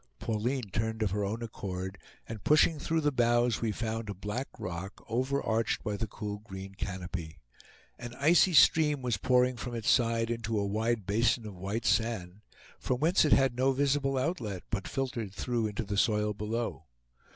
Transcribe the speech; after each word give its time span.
Pauline 0.17 0.71
turned 0.71 1.03
of 1.03 1.11
her 1.11 1.23
own 1.23 1.43
accord, 1.43 1.99
and 2.27 2.43
pushing 2.43 2.79
through 2.79 3.01
the 3.01 3.11
boughs 3.11 3.61
we 3.61 3.71
found 3.71 4.09
a 4.09 4.15
black 4.15 4.47
rock, 4.57 5.05
over 5.07 5.39
arched 5.43 5.83
by 5.83 5.95
the 5.95 6.07
cool 6.07 6.39
green 6.39 6.73
canopy. 6.73 7.37
An 7.99 8.15
icy 8.15 8.53
stream 8.53 9.03
was 9.03 9.17
pouring 9.17 9.57
from 9.57 9.75
its 9.75 9.91
side 9.91 10.31
into 10.31 10.57
a 10.57 10.65
wide 10.65 11.05
basin 11.05 11.45
of 11.45 11.53
white 11.53 11.85
sand, 11.85 12.41
from 12.79 12.99
whence 12.99 13.25
it 13.25 13.33
had 13.33 13.55
no 13.55 13.73
visible 13.73 14.17
outlet, 14.17 14.63
but 14.71 14.87
filtered 14.87 15.35
through 15.35 15.67
into 15.67 15.83
the 15.83 15.97
soil 15.97 16.33
below. 16.33 16.85